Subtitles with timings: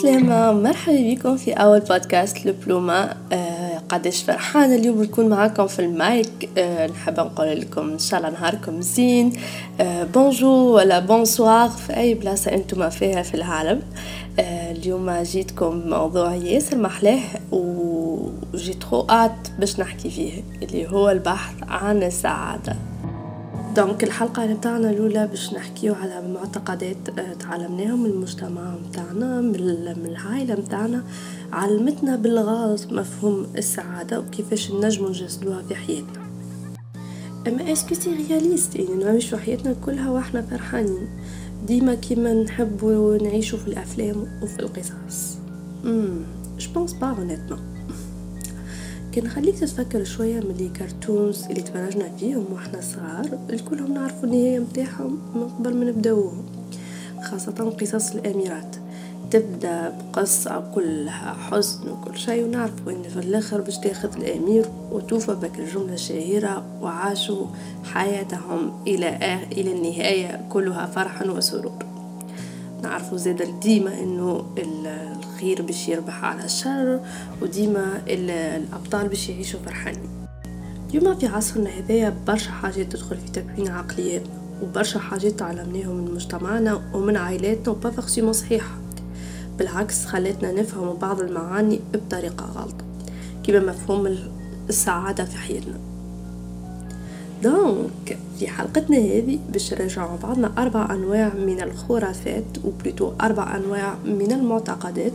[0.00, 3.16] السلامة مرحبا بكم في أول بودكاست لبلومة.
[3.32, 6.48] آه قداش فرحانة اليوم نكون معاكم في المايك.
[6.58, 9.32] آه نحب نقول لكم إن شاء الله نهاركم زين.
[9.80, 13.82] آه bonjour ولا bonsoir في أي بلاصة أنتم فيها في العالم.
[14.38, 17.20] اليوم جيتكم بموضوع ياسر محلاه
[17.52, 19.06] وجيت خو
[19.58, 22.76] باش نحكي فيه اللي هو البحث عن السعادة.
[23.76, 30.54] donc الحلقة نتاعنا الأولى باش نحكيو على معتقدات آه، تعلمناهم من المجتمع متاعنا من العائلة
[30.54, 31.04] متاعنا
[31.52, 36.30] علمتنا بالغلط مفهوم السعادة وكيفاش نجمو نجسدوها في حياتنا.
[37.46, 41.08] أما est-ce que c'est réaliste يعني نعيشو حياتنا كلها وإحنا فرحانين.
[41.66, 45.38] ديما كيما نحبو نعيشو في الأفلام وفي القصص.
[45.84, 46.22] امم
[46.58, 47.60] je pense pas honnêtement
[49.14, 54.58] كان خليك تتفكر شوية من les cartoons اللي تفرجنا فيهم وإحنا صغار الكلهم نعرفوا النهاية
[54.58, 56.44] متاعهم من قبل ما نبداوهم
[57.22, 58.76] خاصة قصص الأميرات.
[59.30, 65.58] تبدأ بقصة كلها حزن وكل شيء ونعرفوا ان في الآخر باش تاخذ الأمير وتوفى بك
[65.58, 67.46] الجملة الشهيرة وعاشوا
[67.84, 71.89] حياتهم إلى آخر إلى النهاية كلها فرحا وسرور.
[72.82, 77.00] نعرفوا زاد ديما انه الخير باش يربح على الشر
[77.42, 80.08] وديما الأبطال باش يعيشوا فرحانين.
[80.90, 86.80] اليوم في عصرنا هذايا برشا حاجات تدخل في تكوين عقلياتنا وبرشا حاجات تعلمناهم من مجتمعنا
[86.94, 88.74] ومن عائلاتنا وبا فورسيمون صحيحة.
[89.58, 92.84] بالعكس خلتنا نفهم بعض المعاني بطريقة غلطة
[93.42, 94.16] كما مفهوم
[94.68, 95.89] السعادة في حياتنا.
[97.42, 103.94] donc في حلقتنا هذه باش نرجعوا بعضنا أربع أنواع من الخرافات و plutôt أربع أنواع
[104.04, 105.12] من المعتقدات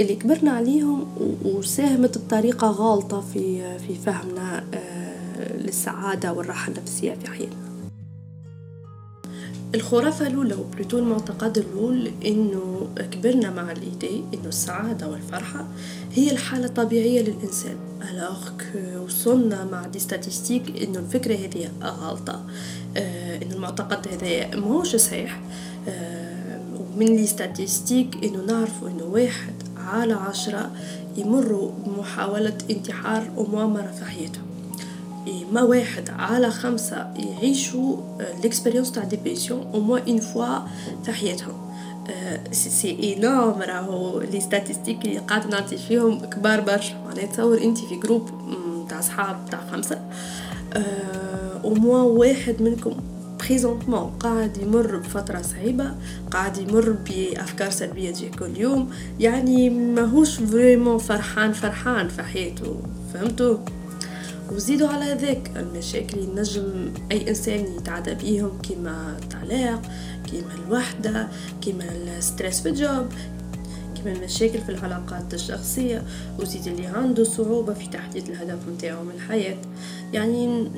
[0.00, 1.06] اللي كبرنا عليهم
[1.44, 7.69] وساهمت بطريقة غالطة في في فهمنا آه، للسعادة والراحة النفسية في حياتنا.
[9.74, 15.66] الخرافة الأولى و plutôt المعتقد الأول إنه كبرنا مع l'idée إنه السعادة والفرحة
[16.12, 17.76] هي الحالة الطبيعية للإنسان.
[18.10, 18.50] alors
[19.04, 22.44] وصلنا مع des statistiques إنه الفكرة هذه غلطة.
[22.96, 25.40] آه إنه المعتقد هذا ماهوش صحيح.
[25.88, 26.60] آه
[26.96, 30.70] ومن les statistiques إنه نعرفوا إنه واحد على عشرة
[31.16, 34.49] يمروا بمحاولة انتحار ومؤامرة في حياتهم.
[35.52, 37.96] ما واحد على خمسة يعيشوا
[38.42, 40.58] l'expérience تاع dépression au moins une fois
[41.04, 41.70] في حياتهم.
[42.52, 46.94] c'est énorme راهو les statistiques اللي قاعد نعطي فيهم كبار برشا.
[47.06, 48.30] معناها تصور انت في groupe
[48.88, 50.00] تاع صحاب تاع خمسة
[51.64, 52.92] أو موا واحد منكم
[53.40, 55.94] présentement قاعد يمر بفترة صعيبة
[56.30, 58.90] قاعد يمر بأفكار سلبية تجي كل يوم
[59.20, 62.76] يعني ماهوش vraiment فرحان فرحان في حياته.
[63.14, 63.56] فهمتوا
[64.52, 69.82] وزيدوا على ذاك المشاكل اللي نجم أي إنسان يتعدى بيهم كيما الطلاق
[70.30, 71.28] كيما الوحدة
[71.62, 71.84] كيما
[72.18, 73.06] ال stress في ال job
[73.96, 76.02] كيما المشاكل في العلاقات الشخصية.
[76.38, 79.56] وزيد اللي عنده صعوبة في تحديد الهدف متاعه من الحياة.
[80.12, 80.70] يعني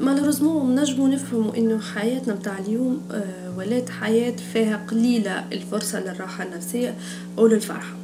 [0.00, 6.94] malheureusement نجمو نفهموا إنه حياتنا متاع اليوم آه، ولات حياة فيها قليلة الفرصة للراحة النفسية
[7.38, 8.03] أو للفرحة.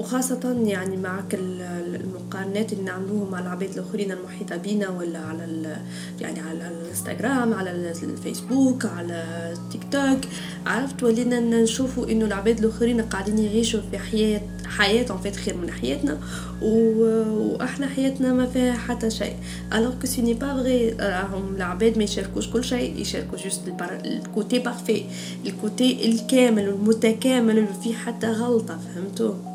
[0.00, 5.76] وخاصة يعني معك المقارنات اللي نعملوها مع العباد الآخرين المحيطة بينا ولا على
[6.20, 7.70] يعني على الإنستغرام على
[8.02, 10.18] الفيسبوك على تيك توك
[10.66, 16.18] عرفت؟ ولينا نشوفوا إنه العباد الآخرين قاعدين يعيشوا في حياة حياتهم في خير من حياتنا
[16.62, 19.36] وإحنا حياتنا ما فيها حتى شيء.
[19.74, 23.60] alors que ce n'est pas vrai راهم العباد ما يشاركوش كل شيء يشاركوا juste
[24.04, 25.04] ال côté parfait
[25.46, 29.49] ال côté الكامل والمتكامل اللي فيه حتى غلطة فهمتوا؟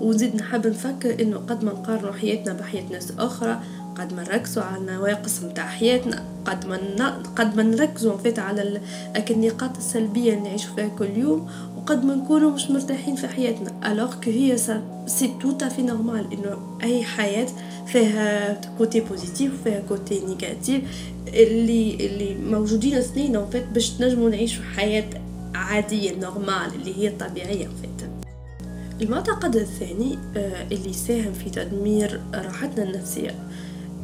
[0.00, 3.60] ونزيد نحب نفكر إنه قد ما نقارنوا حياتنا بحياة ناس أخرى
[3.94, 6.76] قد ما نركزوا على النواقص متاع حياتنا قد ما
[7.36, 8.80] قد ما نركزوا en fait على
[9.30, 13.92] النقاط السلبية اللي نعيشوا فيها كل يوم وقد ما نكونوا مش مرتاحين في حياتنا.
[13.92, 14.56] alors que هي
[15.06, 17.46] c'est tout à fait normal إنه أي حياة
[17.86, 20.82] فيها côté positif وفيها côté négatif
[21.28, 25.10] اللي اللي موجودين سنين en fait باش تنجموا نعيشوا حياة
[25.54, 27.99] عادية normale اللي هي طبيعية en fait
[29.02, 33.34] المعتقد الثاني آه، اللي ساهم في تدمير راحتنا النفسية.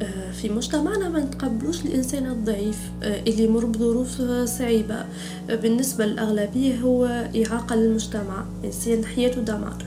[0.02, 5.04] آه، في مجتمعنا ما نتقبلوش الإنسان الضعيف آه، اللي يمر بظروف صعيبة.
[5.48, 7.04] بالنسبة للأغلبية هو
[7.46, 9.84] إعاقة للمجتمع إنسان حياته دمار.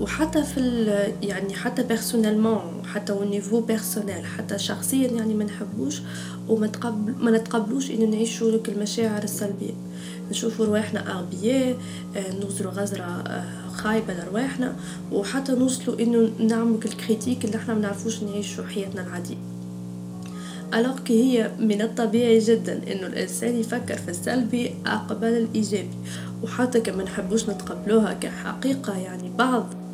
[0.00, 0.60] وحتى في
[1.22, 6.00] يعني حتى personnellement حتى au niveau personnel حتى شخصيا يعني ما نحبوش
[6.48, 9.74] وما تقبل ما نتقبلوش ان نعيشوا لك المشاعر السلبية.
[10.30, 11.76] نشوفوا رواحنا أغبياء
[12.16, 13.24] نغزروا غزرة
[13.72, 14.76] خايبة لرواحنا
[15.12, 19.36] وحتى نوصلوا إنه نعمل ال critique اللي إحنا منعرفوش نعيشوا حياتنا العادية.
[20.74, 24.74] alors هي من الطبيعي جدا إنه الإنسان يفكر في السلبي
[25.08, 25.96] قبل الإيجابي.
[26.42, 29.66] وحتى كما نحبوش نتقبلوها كحقيقة يعني بعض.
[29.72, 29.85] آه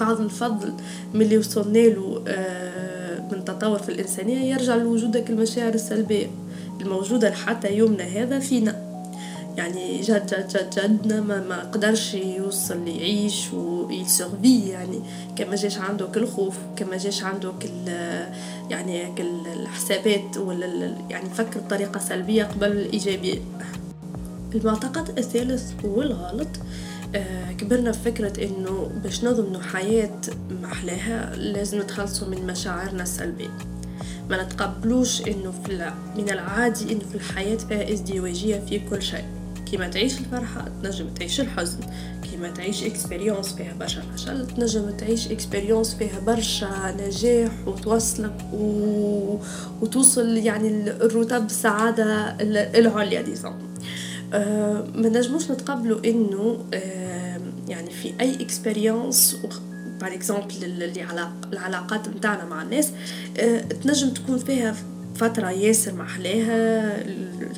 [0.00, 0.72] بعض الفضل
[1.14, 6.26] من اللي وصلنا له آه من تطور في الإنسانية يرجع لوجودك المشاعر السلبية
[6.80, 8.90] الموجودة حتى يومنا هذا فينا.
[9.56, 15.00] يعني جد جد جد جدنا ما, ما قدرش يوصل يعيش ويسورفي يعني
[15.36, 17.92] كما جاش عنده كل خوف كما جاش عنده كل
[18.70, 23.38] يعني كل الحسابات ولا يعني فكر بطريقة سلبية قبل الإيجابية.
[24.54, 26.99] المعتقد الثالث والغلط آه
[27.58, 30.20] كبرنا بفكرة إنه باش نضمنوا حياة
[30.62, 33.50] محلاها لازم نتخلصوا من مشاعرنا السلبية
[34.30, 39.24] ما نتقبلوش إنه في من العادي إنه في الحياة فيها ازدواجية في كل شيء.
[39.70, 41.78] كيما تعيش الفرحة تنجم تعيش الحزن
[42.30, 49.36] كيما تعيش expérience فيها برشا فشل تنجم تعيش expérience فيها برشا نجاح وتوصلك و...
[49.82, 52.36] وتوصل يعني الرتب السعادة
[52.78, 53.69] العليا disons
[54.94, 59.36] ما نجموش نتقبلوا إنه أه يعني في أي expérience
[60.00, 62.90] par exemple اللي علاق العلاقات نتاعنا مع الناس
[63.38, 64.74] أه تنجم تكون فيها
[65.14, 66.92] فترة ياسر محلاها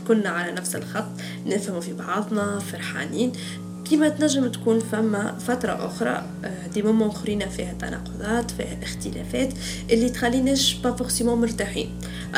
[0.09, 1.05] كنا على نفس الخط
[1.47, 3.33] نفهموا في بعضنا فرحانين.
[3.85, 9.53] كيما تنجم تكون فما فترة أخرى آه، des moments أخرين فيها تناقضات فيها اختلافات
[9.91, 11.91] اللي تخليناش pas forcément مرتاحين.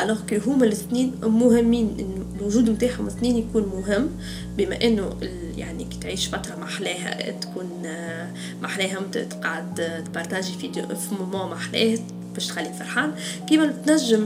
[0.03, 4.09] alors que هما الاثنين مهمين إن الوجود نتاعهم الاثنين يكون مهم
[4.57, 5.09] بما إنه
[5.57, 11.97] يعني كي تعيش فترة محلاها تكون آه، محلاها تقعد ت partager في moment محلاه
[12.33, 13.11] باش تخليك فرحان.
[13.49, 14.19] كيما تنجم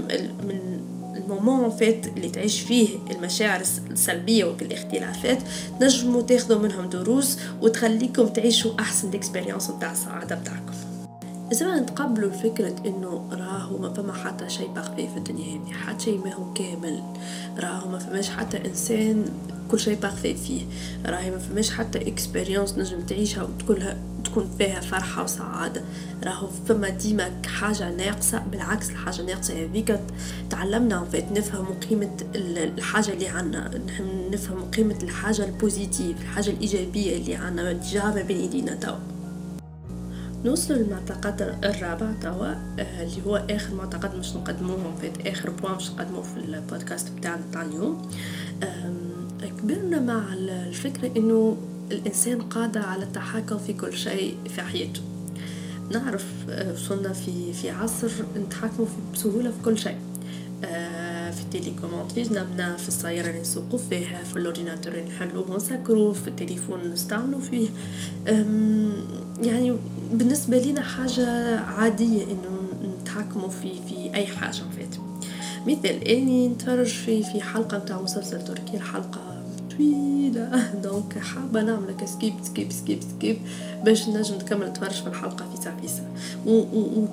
[0.47, 0.79] من
[1.16, 3.61] ال moment en fait اللي تعيش فيه المشاعر
[3.91, 5.39] السلبية والاختلافات
[5.81, 10.88] نجموا تاخذوا منهم دروس وتخليكم تعيشوا أحسن expérience نتاع السعادة بتاعكم.
[11.62, 16.25] ما نتقبلوا فكرة إنه راهو ما فما حتى شيء parfait في الدنيا هذه حتى شيء
[16.25, 17.04] ما هو كامل.
[17.60, 19.25] راهو ما فماش حتى إنسان
[19.72, 20.62] كل شيء parfait فيه.
[21.06, 25.81] راهي ما فماش حتى expérience نجم تعيشها وتكونها تكون فيها فرحة وسعادة.
[26.24, 30.00] راهو فما ديما حاجة ناقصة بالعكس الحاجة الناقصة هذيك
[30.50, 33.72] تعلمنا en fait نفهم قيمة الحاجة اللي عنا
[34.31, 39.19] نفهم قيمة الحاجة ال positive الحاجة الإيجابية اللي عنا جابة بين إيدينا توا.
[40.45, 42.47] نوصل للمعتقد الرابع توا
[42.80, 47.41] آه، اللي هو آخر معتقد مش نقدموه في آخر point مش نقدموه في البودكاست بتاعنا
[47.51, 48.09] تاع اليوم.
[49.41, 51.57] كبرنا مع الفكرة إنه
[51.91, 55.01] الإنسان قادر على التحكم في كل شيء في حياته.
[55.91, 59.97] نعرف آه، وصلنا في في عصر نتحكموا بسهولة في كل شيء.
[60.63, 65.09] آه، في ال télécommande في جنبنا في السيارة اللي نسوقوا فيها في ال ordinateur اللي
[65.09, 67.69] نحلوه ونسكروه في التليفون نستعملوا فيه.
[69.41, 69.77] يعني
[70.13, 72.59] بالنسبة لنا حاجة عادية إنه
[73.01, 74.95] نتحكموا في في أي حاجة en fait
[75.68, 80.71] مثل إني نتفرج في في حلقة متاع مسلسل تركي الحلقة طويلة.
[80.83, 83.38] donc حابة نعمل skip skip skip skip
[83.83, 85.77] باش نجم نكمل نتفرج في الحلقة في ساعة
[86.45, 87.07] و, و,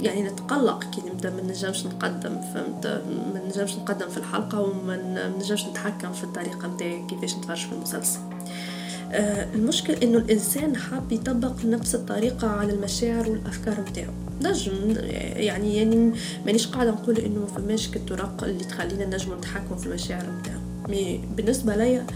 [0.00, 2.86] يعني نتقلق كي نبدأ ما نجمش نقدم فهمت؟
[3.34, 8.18] ما نجمش نقدم في الحلقة وما نجمش نتحكم في الطريقة نتاعي كيفاش نتفرج في المسلسل.
[9.54, 14.12] المشكل إنه الإنسان حاب يطبق نفس الطريقة على المشاعر والأفكار نتاعو
[14.42, 14.72] نجم
[15.36, 16.12] يعني يعني
[16.46, 21.20] مانيش قاعدة نقول إنه ما فماش كالطرق اللي تخلينا نجم نتحكم في المشاعر نتاعو mais
[21.36, 22.06] بالنسبة ليا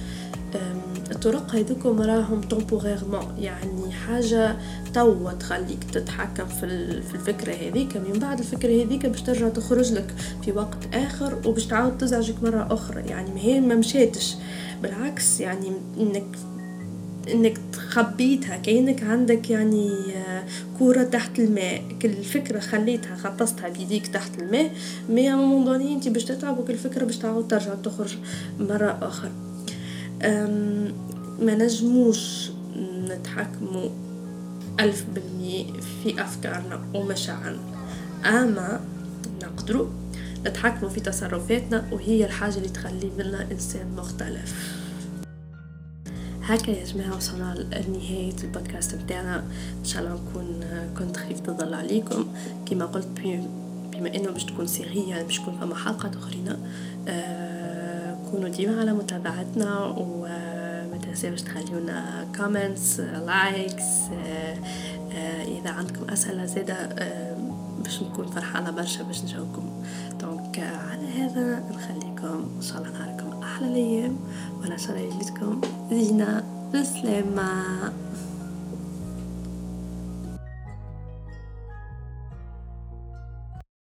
[1.11, 4.57] الطرق هذوكم راهم temporairement يعني حاجة
[4.95, 6.67] توا تخليك تتحكم في
[7.15, 11.99] الفكرة هذيك من بعد الفكرة هذيك باش ترجع تخرج لك في وقت آخر وباش تعاود
[11.99, 13.01] تزعجك مرة أخرى.
[13.01, 14.35] يعني هي ما مشيتش
[14.83, 16.27] بالعكس يعني إنك
[17.29, 20.45] إنك خبيتها كأنك عندك يعني آه،
[20.79, 21.83] كورة تحت الماء.
[22.03, 24.71] كل فكرة خليتها غطستها بيديك تحت الماء
[25.09, 28.17] مي مومون انت باش تتعب وكل فكرة باش تعاود ترجع تخرج
[28.61, 29.31] مرة أخرى
[31.41, 33.89] ما نجموش نتحكموا
[34.81, 35.65] ألف بالمية
[36.03, 37.61] في أفكارنا ومشاعرنا.
[38.25, 38.81] أما
[39.43, 39.87] نقدروا
[40.47, 44.80] نتحكموا في تصرفاتنا وهي الحاجة اللي تخلي منا إنسان مختلف.
[46.55, 47.55] هكا يا جماعة وصلنا
[47.89, 49.37] لنهاية البودكاست بتاعنا.
[49.81, 50.61] إن شاء الله نكون
[50.99, 52.25] كنت خفيفة الظل عليكم.
[52.67, 53.09] كما قلت
[53.93, 56.57] بما إنه باش تكون سرية باش تكون فما حلقات أخرين
[57.09, 63.85] آه كونوا ديما على متابعتنا وما تنساوش تخليونا comments likes
[64.27, 64.57] آه
[65.13, 67.37] آه إذا عندكم أسئلة زادة آه
[67.91, 69.71] باش نكون فرحانة برشا باش نجاوبكم.
[70.21, 74.17] دونك على هذا نخليكم إن شاء الله نهاركم أحلى الأيام.
[74.61, 76.45] وأنا شاء الله يجيكم زينة
[76.75, 77.93] بسلامة.